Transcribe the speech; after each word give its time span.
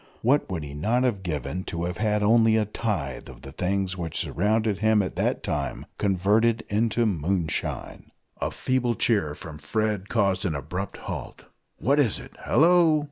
What 0.23 0.49
would 0.49 0.63
he 0.63 0.73
not 0.73 1.03
have 1.03 1.21
given 1.21 1.63
to 1.65 1.83
have 1.83 1.97
had 1.97 2.23
only 2.23 2.57
a 2.57 2.65
tithe 2.65 3.29
of 3.29 3.41
the 3.43 3.51
things 3.51 3.95
which 3.95 4.17
surrounded 4.17 4.79
him 4.79 5.03
at 5.03 5.15
that 5.17 5.43
time 5.43 5.85
converted 5.99 6.65
into 6.69 7.05
"moonshine!" 7.05 8.11
A 8.41 8.49
feeble 8.49 8.95
cheer 8.95 9.35
from 9.35 9.59
Fred 9.59 10.09
caused 10.09 10.43
an 10.43 10.55
abrupt 10.55 10.97
halt: 11.05 11.43
"What 11.77 11.99
is 11.99 12.17
it?" 12.17 12.35
"Hallo!" 12.45 12.99